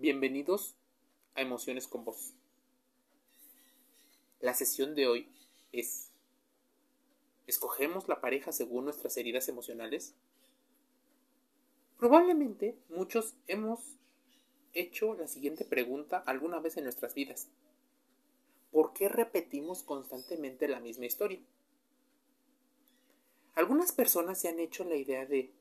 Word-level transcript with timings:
Bienvenidos 0.00 0.76
a 1.34 1.42
Emociones 1.42 1.86
con 1.86 2.06
Vos. 2.06 2.32
La 4.40 4.54
sesión 4.54 4.94
de 4.94 5.06
hoy 5.06 5.28
es 5.72 6.10
¿Escogemos 7.46 8.08
la 8.08 8.22
pareja 8.22 8.50
según 8.50 8.86
nuestras 8.86 9.18
heridas 9.18 9.50
emocionales? 9.50 10.14
Probablemente 11.98 12.78
muchos 12.88 13.34
hemos 13.46 13.98
hecho 14.72 15.12
la 15.12 15.28
siguiente 15.28 15.66
pregunta 15.66 16.16
alguna 16.24 16.60
vez 16.60 16.78
en 16.78 16.84
nuestras 16.84 17.12
vidas. 17.12 17.50
¿Por 18.72 18.94
qué 18.94 19.10
repetimos 19.10 19.82
constantemente 19.82 20.66
la 20.66 20.80
misma 20.80 21.04
historia? 21.04 21.40
Algunas 23.54 23.92
personas 23.92 24.40
se 24.40 24.48
han 24.48 24.60
hecho 24.60 24.82
la 24.82 24.96
idea 24.96 25.26
de 25.26 25.52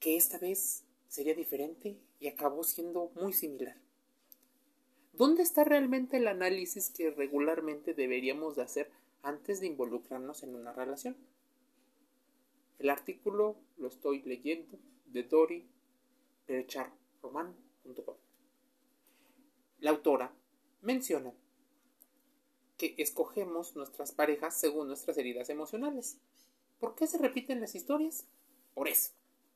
que 0.00 0.16
esta 0.16 0.36
vez 0.38 0.82
sería 1.06 1.36
diferente 1.36 1.96
y 2.24 2.28
acabó 2.28 2.64
siendo 2.64 3.10
muy 3.16 3.34
similar. 3.34 3.76
¿Dónde 5.12 5.42
está 5.42 5.62
realmente 5.62 6.16
el 6.16 6.26
análisis 6.26 6.88
que 6.88 7.10
regularmente 7.10 7.92
deberíamos 7.92 8.56
de 8.56 8.62
hacer 8.62 8.90
antes 9.20 9.60
de 9.60 9.66
involucrarnos 9.66 10.42
en 10.42 10.54
una 10.54 10.72
relación? 10.72 11.18
El 12.78 12.88
artículo 12.88 13.58
lo 13.76 13.88
estoy 13.88 14.22
leyendo 14.22 14.78
de 15.04 15.24
Dori 15.24 15.68
Percharroman.com. 16.46 18.16
La 19.80 19.90
autora 19.90 20.34
menciona 20.80 21.34
que 22.78 22.94
escogemos 22.96 23.76
nuestras 23.76 24.12
parejas 24.12 24.58
según 24.58 24.88
nuestras 24.88 25.18
heridas 25.18 25.50
emocionales. 25.50 26.16
¿Por 26.80 26.94
qué 26.94 27.06
se 27.06 27.18
repiten 27.18 27.60
las 27.60 27.74
historias? 27.74 28.26
Por 28.72 28.88
eso 28.88 29.12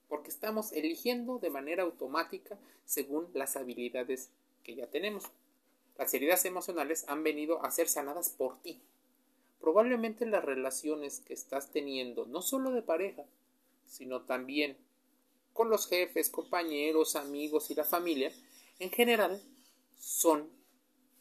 porque 0.09 0.31
estamos 0.31 0.73
eligiendo 0.73 1.39
de 1.39 1.51
manera 1.51 1.83
automática 1.83 2.59
según 2.85 3.29
las 3.35 3.57
habilidades 3.57 4.31
que 4.65 4.75
ya 4.75 4.87
tenemos. 4.87 5.25
Las 5.97 6.15
heridas 6.15 6.45
emocionales 6.45 7.05
han 7.09 7.23
venido 7.23 7.65
a 7.65 7.71
ser 7.71 7.89
sanadas 7.89 8.31
por 8.31 8.61
ti. 8.63 8.81
Probablemente 9.61 10.25
las 10.27 10.45
relaciones 10.45 11.21
que 11.21 11.35
estás 11.35 11.71
teniendo, 11.71 12.27
no 12.27 12.43
solo 12.43 12.71
de 12.71 12.83
pareja, 12.83 13.25
sino 13.87 14.23
también 14.23 14.77
con 15.53 15.71
los 15.71 15.89
jefes, 15.89 16.31
compañeros, 16.31 17.17
amigos 17.17 17.71
y 17.71 17.75
la 17.75 17.85
familia, 17.85 18.33
en 18.79 18.91
general 18.91 19.43
son 19.99 20.49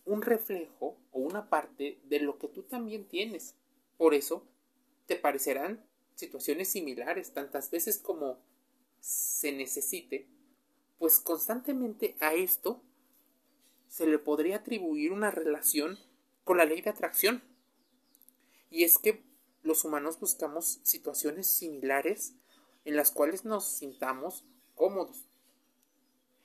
un 0.05 0.21
reflejo 0.21 0.95
o 1.11 1.19
una 1.19 1.49
parte 1.49 1.99
de 2.03 2.19
lo 2.19 2.37
que 2.37 2.47
tú 2.47 2.63
también 2.63 3.05
tienes. 3.07 3.55
Por 3.97 4.13
eso 4.13 4.43
te 5.07 5.15
parecerán 5.15 5.83
situaciones 6.15 6.69
similares 6.69 7.33
tantas 7.33 7.71
veces 7.71 7.97
como 7.97 8.37
se 9.07 9.53
necesite, 9.53 10.27
pues 10.99 11.21
constantemente 11.21 12.17
a 12.19 12.33
esto 12.33 12.81
se 13.87 14.05
le 14.05 14.19
podría 14.19 14.57
atribuir 14.57 15.13
una 15.13 15.31
relación 15.31 15.97
con 16.43 16.57
la 16.57 16.65
ley 16.65 16.81
de 16.81 16.89
atracción. 16.89 17.41
Y 18.69 18.83
es 18.83 18.97
que 18.97 19.23
los 19.63 19.85
humanos 19.85 20.19
buscamos 20.19 20.81
situaciones 20.83 21.47
similares 21.47 22.33
en 22.83 22.97
las 22.97 23.11
cuales 23.11 23.45
nos 23.45 23.63
sintamos 23.63 24.43
cómodos. 24.75 25.23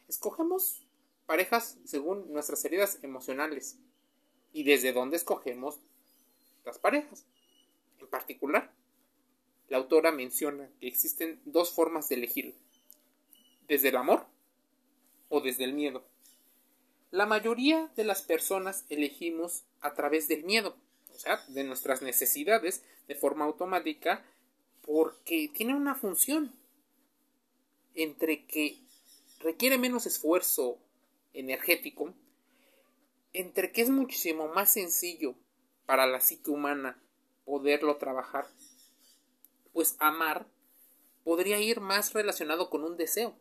Escogemos 0.07 0.87
parejas 1.27 1.79
según 1.85 2.33
nuestras 2.33 2.65
heridas 2.65 3.01
emocionales 3.03 3.77
y 4.53 4.63
desde 4.63 4.93
dónde 4.93 5.17
escogemos 5.17 5.81
las 6.65 6.79
parejas. 6.79 7.27
En 7.99 8.07
particular, 8.07 8.73
la 9.73 9.79
autora 9.79 10.13
menciona 10.13 10.69
que 10.81 10.87
existen 10.87 11.41
dos 11.47 11.73
formas 11.73 12.11
de 12.11 12.17
elegir, 12.17 12.55
desde 13.69 13.89
el 13.89 13.97
amor 13.97 14.27
o 15.31 15.41
desde 15.41 15.65
el 15.65 15.73
miedo. 15.73 16.05
La 17.11 17.25
mayoría 17.25 17.91
de 17.97 18.05
las 18.05 18.21
personas 18.21 18.85
elegimos 18.91 19.65
a 19.81 19.95
través 19.95 20.29
del 20.29 20.45
miedo, 20.45 20.77
o 21.15 21.19
sea, 21.19 21.43
de 21.49 21.65
nuestras 21.65 22.03
necesidades 22.03 22.85
de 23.09 23.15
forma 23.15 23.47
automática, 23.47 24.23
porque 24.83 25.51
tiene 25.55 25.75
una 25.75 25.95
función 25.95 26.53
entre 27.95 28.45
que 28.45 28.77
requiere 29.41 29.79
menos 29.79 30.05
esfuerzo 30.05 30.81
energético, 31.33 32.13
entre 33.33 33.73
que 33.73 33.81
es 33.81 33.89
muchísimo 33.89 34.49
más 34.49 34.71
sencillo 34.71 35.35
para 35.87 36.07
la 36.07 36.21
psique 36.21 36.51
humana 36.51 37.03
poderlo 37.47 37.97
trabajar 37.97 38.47
pues 39.73 39.97
amar 39.99 40.47
podría 41.25 41.61
ir 41.61 41.81
más 41.81 42.13
relacionado 42.13 42.71
con 42.71 42.85
un 42.85 42.97
deseo. 42.97 43.35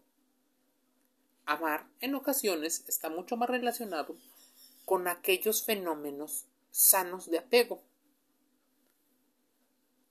Amar 1.46 1.88
en 2.00 2.16
ocasiones 2.16 2.86
está 2.88 3.09
mucho 3.09 3.38
más 3.38 3.50
relacionado 3.50 4.16
con 4.86 5.08
aquellos 5.08 5.64
fenómenos 5.64 6.46
sanos 6.72 7.30
de 7.30 7.40
apego. 7.40 7.81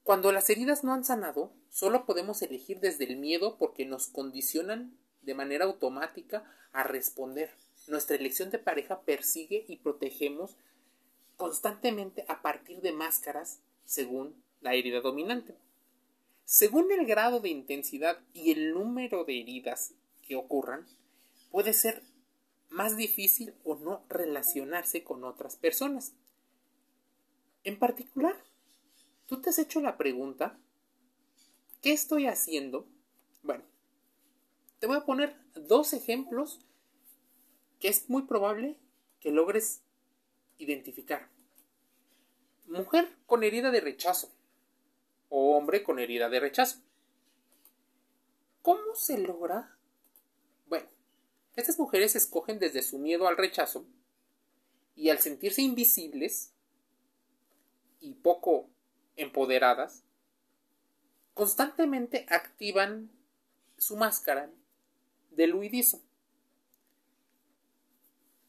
Cuando 0.02 0.32
las 0.32 0.50
heridas 0.50 0.82
no 0.84 0.92
han 0.92 1.04
sanado, 1.04 1.52
solo 1.70 2.04
podemos 2.04 2.42
elegir 2.42 2.80
desde 2.80 3.04
el 3.04 3.16
miedo 3.16 3.56
porque 3.58 3.86
nos 3.86 4.08
condicionan 4.08 4.96
de 5.22 5.34
manera 5.34 5.66
automática 5.66 6.44
a 6.72 6.82
responder. 6.82 7.50
Nuestra 7.86 8.16
elección 8.16 8.50
de 8.50 8.58
pareja 8.58 9.02
persigue 9.02 9.64
y 9.68 9.76
protegemos 9.76 10.56
constantemente 11.36 12.24
a 12.28 12.42
partir 12.42 12.80
de 12.80 12.92
máscaras 12.92 13.60
según 13.84 14.42
la 14.60 14.74
herida 14.74 15.00
dominante. 15.00 15.56
Según 16.52 16.90
el 16.90 17.06
grado 17.06 17.38
de 17.38 17.48
intensidad 17.48 18.18
y 18.34 18.50
el 18.50 18.74
número 18.74 19.22
de 19.24 19.40
heridas 19.40 19.94
que 20.26 20.34
ocurran, 20.34 20.84
puede 21.52 21.72
ser 21.72 22.02
más 22.70 22.96
difícil 22.96 23.54
o 23.62 23.76
no 23.76 24.04
relacionarse 24.08 25.04
con 25.04 25.22
otras 25.22 25.54
personas. 25.54 26.12
En 27.62 27.78
particular, 27.78 28.34
¿tú 29.26 29.40
te 29.40 29.50
has 29.50 29.60
hecho 29.60 29.80
la 29.80 29.96
pregunta, 29.96 30.58
¿qué 31.82 31.92
estoy 31.92 32.26
haciendo? 32.26 32.88
Bueno, 33.44 33.62
te 34.80 34.88
voy 34.88 34.96
a 34.96 35.06
poner 35.06 35.36
dos 35.54 35.92
ejemplos 35.92 36.66
que 37.78 37.86
es 37.86 38.10
muy 38.10 38.22
probable 38.22 38.76
que 39.20 39.30
logres 39.30 39.82
identificar. 40.58 41.30
Mujer 42.66 43.08
con 43.26 43.44
herida 43.44 43.70
de 43.70 43.80
rechazo 43.80 44.32
hombre 45.60 45.82
con 45.82 45.98
herida 45.98 46.28
de 46.30 46.40
rechazo. 46.40 46.78
¿Cómo 48.62 48.94
se 48.94 49.18
logra? 49.18 49.76
Bueno, 50.66 50.88
estas 51.54 51.78
mujeres 51.78 52.16
escogen 52.16 52.58
desde 52.58 52.82
su 52.82 52.98
miedo 52.98 53.28
al 53.28 53.36
rechazo 53.36 53.84
y 54.96 55.10
al 55.10 55.18
sentirse 55.18 55.62
invisibles 55.62 56.52
y 58.00 58.14
poco 58.14 58.68
empoderadas, 59.16 60.02
constantemente 61.34 62.24
activan 62.28 63.10
su 63.76 63.96
máscara 63.96 64.50
de 65.30 65.52
huidizo. 65.52 66.00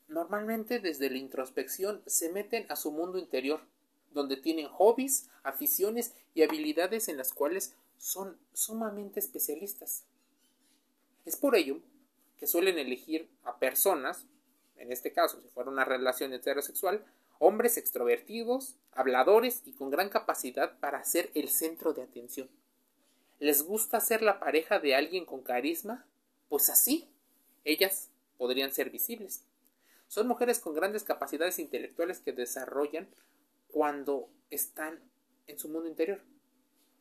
Normalmente 0.08 0.80
desde 0.80 1.10
la 1.10 1.18
introspección 1.18 2.02
se 2.06 2.30
meten 2.32 2.66
a 2.70 2.76
su 2.78 2.92
mundo 2.92 3.18
interior 3.18 3.62
donde 4.14 4.38
tienen 4.38 4.68
hobbies, 4.68 5.30
aficiones 5.44 6.14
y 6.34 6.44
habilidades 6.44 7.08
en 7.08 7.18
las 7.18 7.34
cuales 7.34 7.76
son 7.98 8.38
sumamente 8.54 9.20
especialistas. 9.20 10.04
Es 11.26 11.36
por 11.36 11.56
ello 11.56 11.80
que 12.40 12.48
suelen 12.48 12.80
elegir 12.80 13.30
a 13.44 13.58
personas, 13.58 14.26
en 14.78 14.92
este 14.92 15.14
caso 15.14 15.40
si 15.42 15.48
fuera 15.50 15.70
una 15.70 15.86
relación 15.86 16.34
heterosexual, 16.34 17.06
hombres 17.38 17.78
extrovertidos, 17.78 18.76
habladores 18.92 19.62
y 19.66 19.74
con 19.74 19.90
gran 19.90 20.10
capacidad 20.10 20.80
para 20.80 21.04
ser 21.04 21.32
el 21.36 21.50
centro 21.50 21.94
de 21.94 22.04
atención. 22.04 22.50
¿Les 23.40 23.64
gusta 23.64 24.00
ser 24.00 24.22
la 24.22 24.40
pareja 24.40 24.80
de 24.80 24.96
alguien 24.96 25.26
con 25.26 25.42
carisma? 25.42 26.06
Pues 26.50 26.70
así, 26.70 27.10
ellas 27.64 28.10
podrían 28.38 28.72
ser 28.72 28.90
visibles. 28.90 29.44
Son 30.08 30.28
mujeres 30.28 30.60
con 30.60 30.74
grandes 30.74 31.04
capacidades 31.04 31.58
intelectuales 31.58 32.20
que 32.20 32.34
desarrollan 32.34 33.08
cuando 33.72 34.30
están 34.50 35.00
en 35.48 35.58
su 35.58 35.70
mundo 35.70 35.88
interior. 35.88 36.22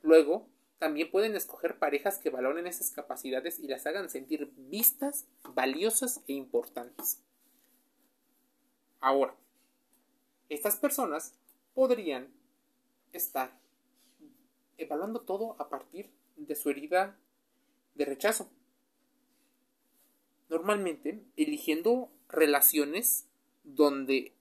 Luego, 0.02 0.48
también 0.78 1.10
pueden 1.10 1.36
escoger 1.36 1.78
parejas 1.78 2.18
que 2.18 2.30
valoren 2.30 2.66
esas 2.66 2.90
capacidades 2.90 3.58
y 3.58 3.68
las 3.68 3.86
hagan 3.86 4.08
sentir 4.08 4.50
vistas, 4.56 5.26
valiosas 5.54 6.22
e 6.26 6.32
importantes. 6.32 7.22
Ahora, 9.00 9.34
estas 10.48 10.76
personas 10.76 11.34
podrían 11.74 12.32
estar 13.12 13.58
evaluando 14.78 15.20
todo 15.20 15.56
a 15.60 15.68
partir 15.68 16.10
de 16.36 16.54
su 16.54 16.70
herida 16.70 17.18
de 17.94 18.04
rechazo. 18.04 18.50
Normalmente 20.48 21.22
eligiendo 21.36 22.10
relaciones 22.28 23.26
donde 23.64 24.34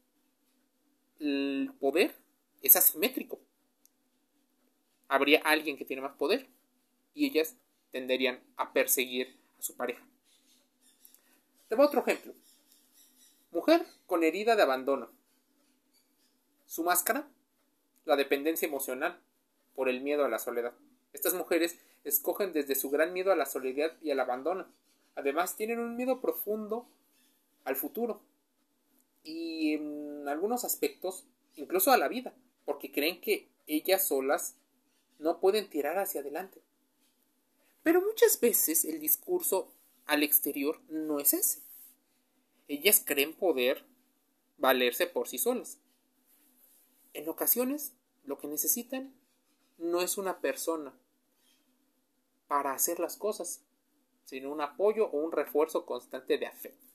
el 1.20 1.72
poder 1.80 2.16
es 2.62 2.76
asimétrico. 2.76 3.40
Habría 5.08 5.42
alguien 5.44 5.78
que 5.78 5.86
tiene 5.86 6.02
más 6.02 6.16
poder 6.16 6.48
y 7.14 7.26
ellas 7.28 7.56
tenderían 7.92 8.40
a 8.58 8.72
perseguir 8.72 9.36
a 9.60 9.62
su 9.62 9.76
pareja. 9.76 10.06
Te 11.68 11.76
voy 11.76 11.86
a 11.86 11.88
otro 11.88 12.02
ejemplo. 12.02 12.34
Mujer 13.52 13.86
con 14.06 14.24
herida 14.24 14.56
de 14.56 14.62
abandono. 14.62 15.10
Su 16.66 16.84
máscara, 16.84 17.28
la 18.06 18.16
dependencia 18.16 18.68
emocional 18.68 19.20
por 19.76 19.90
el 19.90 20.02
miedo 20.02 20.26
a 20.26 20.30
la 20.30 20.40
soledad. 20.40 20.74
Estas 21.14 21.34
mujeres 21.34 21.80
escogen 22.04 22.54
desde 22.54 22.76
su 22.76 22.90
gran 22.90 23.12
miedo 23.14 23.32
a 23.32 23.36
la 23.36 23.46
soledad 23.46 23.98
y 24.02 24.12
al 24.12 24.20
abandono. 24.20 24.68
Además, 25.16 25.56
tienen 25.56 25.80
un 25.80 25.96
miedo 25.96 26.22
profundo 26.22 26.88
al 27.66 27.76
futuro 27.76 28.22
y 29.24 29.74
en 29.74 30.28
algunos 30.28 30.66
aspectos 30.66 31.26
incluso 31.56 31.92
a 31.92 31.98
la 31.98 32.08
vida, 32.08 32.34
porque 32.66 32.92
creen 32.92 33.22
que 33.22 33.50
ellas 33.68 34.08
solas 34.08 34.56
no 35.18 35.40
pueden 35.40 35.70
tirar 35.70 35.98
hacia 35.98 36.22
adelante. 36.22 36.62
Pero 37.84 38.02
muchas 38.02 38.40
veces 38.40 38.86
el 38.86 39.00
discurso 39.00 39.74
al 40.06 40.24
exterior 40.24 40.82
no 40.90 41.20
es 41.20 41.34
ese. 41.34 41.62
Ellas 42.68 43.02
creen 43.06 43.34
poder 43.34 43.86
valerse 44.58 45.08
por 45.08 45.28
sí 45.28 45.38
solas. 45.38 45.80
En 47.14 47.28
ocasiones 47.28 47.94
lo 48.24 48.38
que 48.38 48.48
necesitan 48.48 49.14
no 49.78 50.02
es 50.02 50.18
una 50.18 50.40
persona 50.40 50.94
para 52.48 52.74
hacer 52.74 53.00
las 53.00 53.18
cosas, 53.18 53.64
sino 54.26 54.52
un 54.52 54.62
apoyo 54.62 55.08
o 55.10 55.18
un 55.18 55.32
refuerzo 55.32 55.86
constante 55.86 56.38
de 56.38 56.48
afecto. 56.48 56.88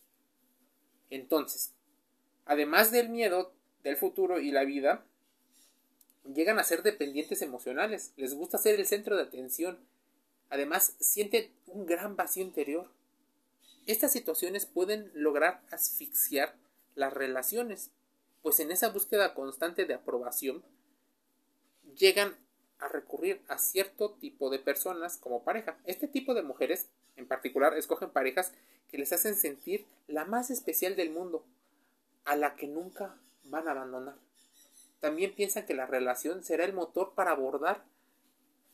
Entonces, 1.10 1.74
además 2.46 2.90
del 2.90 3.08
miedo 3.08 3.52
del 3.82 3.96
futuro 3.96 4.40
y 4.40 4.50
la 4.50 4.64
vida, 4.64 5.04
llegan 6.32 6.58
a 6.58 6.64
ser 6.64 6.82
dependientes 6.82 7.42
emocionales, 7.42 8.12
les 8.16 8.34
gusta 8.34 8.58
ser 8.58 8.78
el 8.78 8.86
centro 8.86 9.16
de 9.16 9.22
atención, 9.22 9.78
además 10.50 10.94
sienten 11.00 11.50
un 11.66 11.86
gran 11.86 12.16
vacío 12.16 12.42
interior. 12.42 12.88
Estas 13.86 14.12
situaciones 14.12 14.66
pueden 14.66 15.10
lograr 15.14 15.62
asfixiar 15.70 16.54
las 16.94 17.12
relaciones, 17.12 17.90
pues 18.42 18.60
en 18.60 18.70
esa 18.70 18.88
búsqueda 18.88 19.34
constante 19.34 19.84
de 19.84 19.94
aprobación 19.94 20.62
llegan 21.96 22.36
a 22.78 22.88
recurrir 22.88 23.40
a 23.48 23.58
cierto 23.58 24.12
tipo 24.12 24.50
de 24.50 24.58
personas 24.58 25.16
como 25.16 25.44
pareja. 25.44 25.78
Este 25.84 26.08
tipo 26.08 26.34
de 26.34 26.42
mujeres, 26.42 26.88
en 27.16 27.26
particular, 27.26 27.76
escogen 27.76 28.10
parejas 28.10 28.52
que 28.88 28.98
les 28.98 29.12
hacen 29.12 29.34
sentir 29.34 29.86
la 30.06 30.24
más 30.24 30.50
especial 30.50 30.96
del 30.96 31.10
mundo, 31.10 31.44
a 32.24 32.36
la 32.36 32.56
que 32.56 32.66
nunca 32.66 33.16
van 33.44 33.68
a 33.68 33.72
abandonar. 33.72 34.16
También 35.00 35.34
piensan 35.34 35.66
que 35.66 35.74
la 35.74 35.86
relación 35.86 36.44
será 36.44 36.64
el 36.64 36.72
motor 36.72 37.12
para 37.14 37.32
abordar 37.32 37.84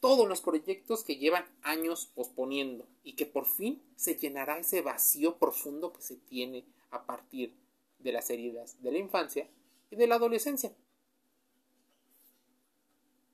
todos 0.01 0.27
los 0.27 0.41
proyectos 0.41 1.05
que 1.05 1.17
llevan 1.17 1.45
años 1.63 2.07
posponiendo 2.15 2.87
y 3.05 3.15
que 3.15 3.27
por 3.27 3.47
fin 3.47 3.83
se 3.97 4.17
llenará 4.17 4.59
ese 4.59 4.81
vacío 4.81 5.37
profundo 5.37 5.93
que 5.93 6.03
se 6.03 6.17
tiene 6.17 6.65
a 6.91 7.05
partir 7.05 7.55
de 7.99 8.13
las 8.13 8.31
heridas 8.31 8.83
de 8.83 8.93
la 8.93 8.99
infancia 8.99 9.47
y 9.91 9.97
de 9.97 10.07
la 10.07 10.15
adolescencia. 10.15 10.73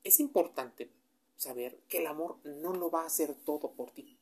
Es 0.02 0.20
importante 0.20 0.90
saber 1.36 1.78
que 1.88 1.98
el 1.98 2.06
amor 2.06 2.38
no 2.44 2.72
lo 2.72 2.90
va 2.90 3.02
a 3.02 3.06
hacer 3.06 3.34
todo 3.34 3.72
por 3.72 3.90
ti. 3.90 4.16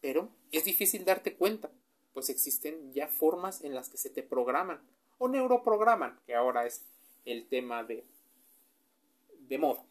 Pero 0.00 0.28
es 0.50 0.64
difícil 0.64 1.04
darte 1.04 1.34
cuenta, 1.36 1.70
pues 2.12 2.28
existen 2.28 2.92
ya 2.92 3.08
formas 3.08 3.62
en 3.62 3.74
las 3.74 3.88
que 3.88 3.96
se 3.96 4.10
te 4.10 4.22
programan 4.22 4.80
o 5.18 5.28
neuroprograman, 5.28 6.18
que 6.26 6.34
ahora 6.34 6.66
es 6.66 6.82
el 7.24 7.46
tema 7.48 7.84
de, 7.84 8.04
de 9.48 9.58
moda. 9.58 9.84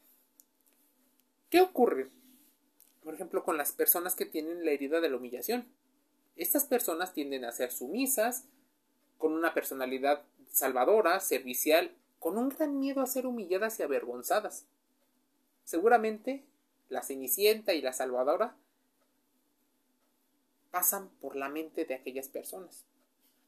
¿Qué 1.49 1.61
ocurre? 1.61 2.09
Por 3.03 3.13
ejemplo, 3.13 3.43
con 3.43 3.57
las 3.57 3.71
personas 3.71 4.15
que 4.15 4.25
tienen 4.25 4.65
la 4.65 4.71
herida 4.71 4.99
de 4.99 5.09
la 5.09 5.17
humillación. 5.17 5.65
Estas 6.35 6.65
personas 6.65 7.13
tienden 7.13 7.45
a 7.45 7.51
ser 7.51 7.71
sumisas, 7.71 8.45
con 9.17 9.33
una 9.33 9.53
personalidad 9.53 10.23
salvadora, 10.49 11.19
servicial, 11.19 11.91
con 12.19 12.37
un 12.37 12.49
gran 12.49 12.79
miedo 12.79 13.01
a 13.01 13.07
ser 13.07 13.25
humilladas 13.25 13.79
y 13.79 13.83
avergonzadas. 13.83 14.65
Seguramente 15.63 16.43
la 16.89 17.03
Cenicienta 17.03 17.73
y 17.73 17.81
la 17.81 17.93
Salvadora 17.93 18.55
pasan 20.71 21.09
por 21.21 21.35
la 21.35 21.49
mente 21.49 21.85
de 21.85 21.93
aquellas 21.93 22.29
personas. 22.29 22.85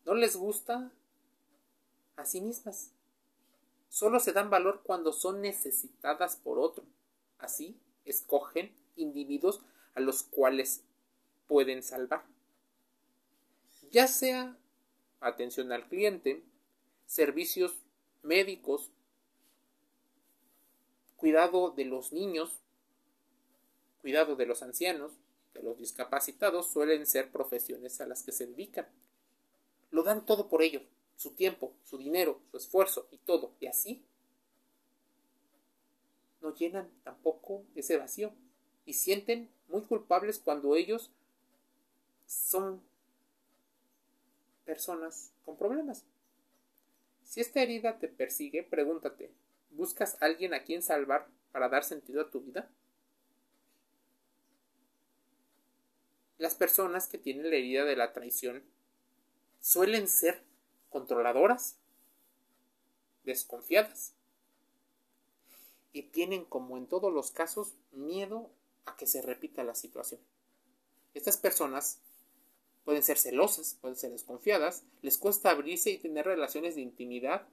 No 0.06 0.14
les 0.14 0.36
gusta 0.36 0.92
a 2.16 2.25
sí 2.25 2.42
mismas. 2.42 2.92
Solo 3.90 4.20
se 4.20 4.34
dan 4.34 4.50
valor 4.50 4.81
cuando 4.84 5.14
son 5.14 5.42
necesitadas 5.42 6.36
por 6.36 6.60
otro. 6.60 6.84
Así 7.40 7.80
escogen 8.06 8.75
individuos 8.96 9.62
a 9.96 10.02
los 10.02 10.24
cuales 10.24 10.84
pueden 11.48 11.84
salvar. 11.84 12.24
Ya 13.92 14.08
sea 14.08 14.58
atención 15.20 15.72
al 15.72 15.88
cliente, 15.88 16.44
servicios 17.06 17.74
médicos, 18.24 18.92
cuidado 21.16 21.72
de 21.72 21.86
los 21.86 22.12
niños, 22.12 22.60
cuidado 24.02 24.36
de 24.36 24.46
los 24.46 24.64
ancianos, 24.64 25.14
los 25.61 25.77
discapacitados, 25.77 26.71
suelen 26.71 27.05
ser 27.05 27.31
profesiones 27.31 28.01
a 28.01 28.07
las 28.07 28.23
que 28.23 28.31
se 28.31 28.47
dedican. 28.47 28.88
Lo 29.91 30.03
dan 30.03 30.25
todo 30.25 30.47
por 30.47 30.61
ellos, 30.61 30.83
su 31.15 31.31
tiempo, 31.31 31.73
su 31.83 31.97
dinero, 31.97 32.41
su 32.51 32.57
esfuerzo 32.57 33.07
y 33.11 33.17
todo. 33.17 33.51
Y 33.59 33.67
así 33.67 34.03
no 36.41 36.53
llenan 36.53 36.89
tampoco 37.03 37.63
ese 37.75 37.97
vacío 37.97 38.33
y 38.85 38.94
sienten 38.94 39.50
muy 39.69 39.81
culpables 39.81 40.39
cuando 40.39 40.75
ellos 40.75 41.11
son 42.25 42.81
personas 44.65 45.31
con 45.45 45.57
problemas. 45.57 46.03
Si 47.23 47.41
esta 47.41 47.61
herida 47.61 47.97
te 47.97 48.07
persigue, 48.07 48.63
pregúntate, 48.63 49.31
¿buscas 49.71 50.21
a 50.21 50.25
alguien 50.25 50.53
a 50.53 50.63
quien 50.63 50.81
salvar 50.81 51.27
para 51.51 51.69
dar 51.69 51.83
sentido 51.83 52.21
a 52.21 52.29
tu 52.29 52.41
vida? 52.41 52.69
Las 56.44 56.56
personas 56.56 57.07
que 57.07 57.18
tienen 57.18 57.50
la 57.50 57.56
herida 57.56 57.86
de 57.86 57.95
la 57.95 58.12
traición 58.12 58.63
suelen 59.62 60.10
ser 60.10 60.44
controladoras, 60.90 61.78
desconfiadas 63.24 64.12
y 65.94 66.01
tienen, 66.01 66.44
como 66.44 66.78
en 66.78 66.88
todos 66.88 67.13
los 67.13 67.31
casos, 67.31 67.75
miedo 67.94 68.50
a 68.84 68.98
que 68.98 69.07
se 69.07 69.22
repita 69.22 69.63
la 69.63 69.74
situación. 69.74 70.19
Estas 71.13 71.38
personas 71.38 72.00
pueden 72.84 73.04
ser 73.04 73.18
celosas, 73.18 73.78
pueden 73.80 73.96
ser 73.96 74.12
desconfiadas, 74.12 74.84
les 75.01 75.17
cuesta 75.17 75.50
abrirse 75.50 75.91
y 75.91 75.98
tener 75.98 76.25
relaciones 76.25 76.75
de 76.75 76.82
intimidad, 76.82 77.48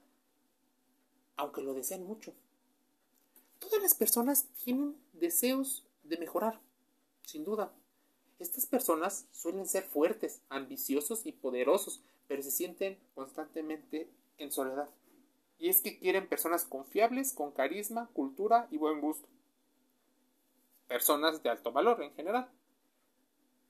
aunque 1.37 1.61
lo 1.61 1.73
deseen 1.73 2.03
mucho. 2.03 2.33
Todas 3.59 3.81
las 3.81 3.95
personas 3.95 4.47
tienen 4.65 4.97
deseos 5.13 5.85
de 6.03 6.17
mejorar, 6.17 6.59
sin 7.21 7.45
duda. 7.45 7.73
Estas 8.41 8.65
personas 8.65 9.27
suelen 9.31 9.67
ser 9.67 9.83
fuertes, 9.83 10.41
ambiciosos 10.49 11.27
y 11.27 11.31
poderosos, 11.31 12.01
pero 12.27 12.41
se 12.41 12.49
sienten 12.49 12.97
constantemente 13.13 14.09
en 14.39 14.51
soledad. 14.51 14.89
Y 15.59 15.69
es 15.69 15.81
que 15.81 15.99
quieren 15.99 16.27
personas 16.27 16.65
confiables, 16.65 17.33
con 17.33 17.51
carisma, 17.51 18.09
cultura 18.13 18.67
y 18.71 18.77
buen 18.77 18.99
gusto. 18.99 19.27
Personas 20.87 21.43
de 21.43 21.49
alto 21.49 21.71
valor 21.71 22.01
en 22.01 22.15
general. 22.15 22.49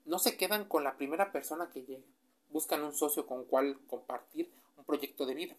No 0.05 0.19
se 0.19 0.37
quedan 0.37 0.63
con 0.63 0.85
la 0.85 0.95
primera 0.95 1.33
persona 1.33 1.69
que 1.69 1.83
llega. 1.83 2.05
Buscan 2.49 2.81
un 2.81 2.93
socio 2.93 3.27
con 3.27 3.43
cual 3.43 3.77
compartir 3.87 4.53
un 4.77 4.85
proyecto 4.85 5.25
de 5.25 5.35
vida. 5.35 5.57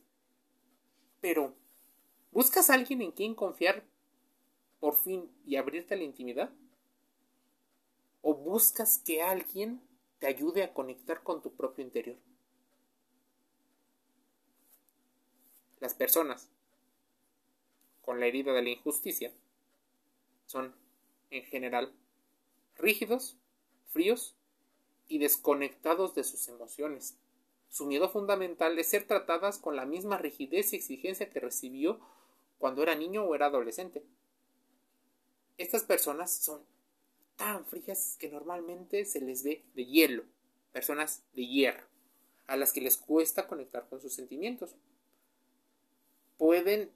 Pero, 1.20 1.54
¿buscas 2.30 2.70
a 2.70 2.74
alguien 2.74 3.02
en 3.02 3.12
quien 3.12 3.34
confiar 3.34 3.84
por 4.80 4.96
fin 4.96 5.30
y 5.44 5.56
abrirte 5.56 5.92
a 5.92 5.98
la 5.98 6.04
intimidad? 6.04 6.50
¿O 8.22 8.34
buscas 8.34 8.98
que 8.98 9.22
alguien 9.22 9.82
te 10.20 10.28
ayude 10.28 10.62
a 10.62 10.72
conectar 10.72 11.22
con 11.22 11.42
tu 11.42 11.52
propio 11.52 11.84
interior? 11.84 12.16
Las 15.80 15.94
personas 15.94 16.48
con 18.02 18.20
la 18.20 18.26
herida 18.26 18.52
de 18.52 18.62
la 18.62 18.70
injusticia 18.70 19.32
son, 20.46 20.74
en 21.30 21.44
general, 21.44 21.92
rígidos, 22.76 23.36
fríos 23.88 24.36
y 25.08 25.18
desconectados 25.18 26.14
de 26.14 26.24
sus 26.24 26.48
emociones. 26.48 27.16
Su 27.68 27.86
miedo 27.86 28.08
fundamental 28.10 28.78
es 28.78 28.90
ser 28.90 29.06
tratadas 29.06 29.58
con 29.58 29.76
la 29.76 29.86
misma 29.86 30.18
rigidez 30.18 30.72
y 30.72 30.76
exigencia 30.76 31.30
que 31.30 31.40
recibió 31.40 32.00
cuando 32.58 32.82
era 32.82 32.94
niño 32.94 33.24
o 33.24 33.34
era 33.34 33.46
adolescente. 33.46 34.04
Estas 35.58 35.84
personas 35.84 36.30
son 36.30 36.64
tan 37.36 37.64
frías 37.64 38.16
que 38.18 38.30
normalmente 38.30 39.04
se 39.04 39.20
les 39.20 39.42
ve 39.42 39.64
de 39.74 39.86
hielo, 39.86 40.24
personas 40.72 41.22
de 41.34 41.46
hierro, 41.46 41.86
a 42.46 42.56
las 42.56 42.72
que 42.72 42.80
les 42.80 42.96
cuesta 42.96 43.46
conectar 43.46 43.88
con 43.88 44.00
sus 44.00 44.14
sentimientos 44.14 44.74
pueden 46.42 46.90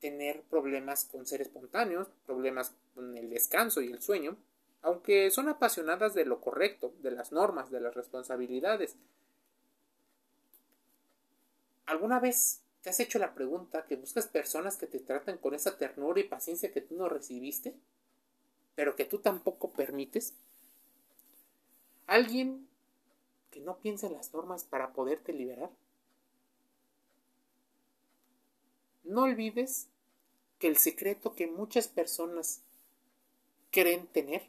tener 0.00 0.40
problemas 0.44 1.04
con 1.04 1.26
ser 1.26 1.42
espontáneos, 1.42 2.08
problemas 2.24 2.72
con 2.94 3.14
el 3.16 3.28
descanso 3.28 3.82
y 3.82 3.92
el 3.92 4.00
sueño, 4.00 4.38
aunque 4.80 5.30
son 5.30 5.50
apasionadas 5.50 6.14
de 6.14 6.24
lo 6.24 6.40
correcto, 6.40 6.94
de 7.02 7.10
las 7.10 7.30
normas, 7.30 7.70
de 7.70 7.80
las 7.80 7.94
responsabilidades. 7.94 8.96
¿Alguna 11.84 12.20
vez 12.20 12.62
te 12.82 12.88
has 12.88 13.00
hecho 13.00 13.18
la 13.18 13.34
pregunta 13.34 13.84
que 13.84 13.96
buscas 13.96 14.26
personas 14.26 14.78
que 14.78 14.86
te 14.86 15.00
traten 15.00 15.36
con 15.36 15.54
esa 15.54 15.76
ternura 15.76 16.20
y 16.20 16.24
paciencia 16.24 16.72
que 16.72 16.80
tú 16.80 16.96
no 16.96 17.08
recibiste, 17.10 17.74
pero 18.80 18.96
que 18.96 19.04
tú 19.04 19.18
tampoco 19.18 19.72
permites? 19.72 20.32
¿Alguien 22.06 22.66
que 23.50 23.60
no 23.60 23.76
piensa 23.76 24.06
en 24.06 24.14
las 24.14 24.32
normas 24.32 24.64
para 24.64 24.94
poderte 24.94 25.34
liberar? 25.34 25.68
No 29.04 29.24
olvides 29.24 29.88
que 30.58 30.66
el 30.66 30.78
secreto 30.78 31.34
que 31.34 31.46
muchas 31.46 31.88
personas 31.88 32.62
creen 33.70 34.06
tener 34.06 34.48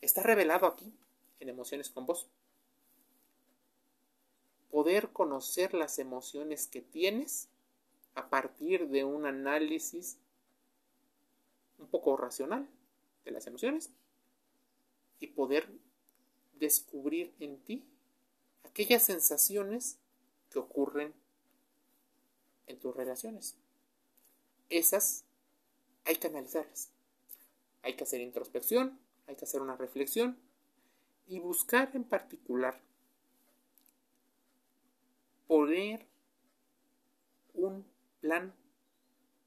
está 0.00 0.22
revelado 0.22 0.68
aquí, 0.68 0.94
en 1.40 1.48
Emociones 1.48 1.90
con 1.90 2.06
Vos. 2.06 2.28
Poder 4.70 5.08
conocer 5.08 5.74
las 5.74 5.98
emociones 5.98 6.68
que 6.68 6.82
tienes 6.82 7.48
a 8.14 8.28
partir 8.28 8.86
de 8.86 9.02
un 9.02 9.26
análisis 9.26 10.18
un 11.80 11.88
poco 11.88 12.16
racional 12.16 12.68
de 13.28 13.34
las 13.34 13.46
emociones 13.46 13.90
y 15.20 15.28
poder 15.28 15.70
descubrir 16.54 17.34
en 17.40 17.58
ti 17.62 17.84
aquellas 18.64 19.02
sensaciones 19.02 19.98
que 20.50 20.58
ocurren 20.58 21.12
en 22.66 22.78
tus 22.78 22.96
relaciones. 22.96 23.56
Esas 24.70 25.24
hay 26.04 26.16
que 26.16 26.28
analizarlas. 26.28 26.90
Hay 27.82 27.96
que 27.96 28.04
hacer 28.04 28.20
introspección, 28.20 28.98
hay 29.26 29.36
que 29.36 29.44
hacer 29.44 29.60
una 29.60 29.76
reflexión 29.76 30.38
y 31.26 31.38
buscar 31.38 31.90
en 31.94 32.04
particular 32.04 32.80
poner 35.46 36.06
un 37.52 37.86
plan 38.20 38.54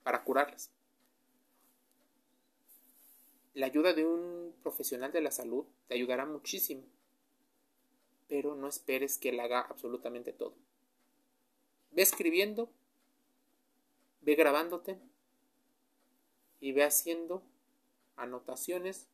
para 0.03 0.23
curarlas. 0.23 0.69
La 3.53 3.65
ayuda 3.65 3.93
de 3.93 4.05
un 4.05 4.55
profesional 4.63 5.11
de 5.11 5.21
la 5.21 5.31
salud 5.31 5.65
te 5.87 5.95
ayudará 5.95 6.25
muchísimo, 6.25 6.83
pero 8.27 8.55
no 8.55 8.67
esperes 8.67 9.17
que 9.17 9.29
él 9.29 9.39
haga 9.39 9.61
absolutamente 9.61 10.31
todo. 10.31 10.53
Ve 11.91 12.01
escribiendo 12.01 12.69
Ve 14.21 14.35
grabándote 14.35 14.99
y 16.59 16.73
ve 16.73 16.83
haciendo 16.83 17.41
anotaciones 18.15 19.07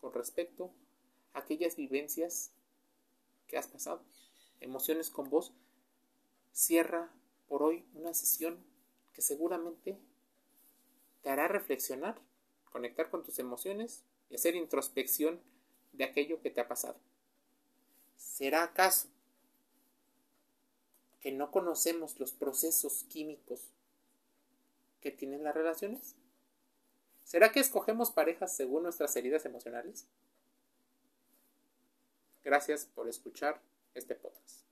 con 0.00 0.14
respecto 0.14 0.72
a 1.34 1.40
aquellas 1.40 1.76
vivencias 1.76 2.52
que 3.48 3.58
has 3.58 3.68
pasado. 3.68 4.02
Emociones 4.60 5.10
con 5.10 5.28
vos. 5.28 5.52
Cierra 6.52 7.12
por 7.48 7.62
hoy 7.62 7.84
una 7.92 8.14
sesión 8.14 8.64
que 9.12 9.20
seguramente 9.20 9.98
te 11.22 11.28
hará 11.28 11.48
reflexionar, 11.48 12.18
conectar 12.76 13.08
con 13.08 13.24
tus 13.24 13.38
emociones 13.38 14.02
y 14.28 14.34
hacer 14.34 14.54
introspección 14.54 15.40
de 15.94 16.04
aquello 16.04 16.42
que 16.42 16.50
te 16.50 16.60
ha 16.60 16.68
pasado. 16.68 17.00
¿Será 18.18 18.64
acaso 18.64 19.08
que 21.22 21.32
no 21.32 21.50
conocemos 21.50 22.20
los 22.20 22.32
procesos 22.32 23.04
químicos 23.08 23.62
que 25.00 25.10
tienen 25.10 25.42
las 25.42 25.54
relaciones? 25.54 26.16
¿Será 27.24 27.50
que 27.50 27.60
escogemos 27.60 28.10
parejas 28.10 28.54
según 28.54 28.82
nuestras 28.82 29.16
heridas 29.16 29.46
emocionales? 29.46 30.06
Gracias 32.44 32.84
por 32.94 33.08
escuchar 33.08 33.62
este 33.94 34.14
podcast. 34.14 34.65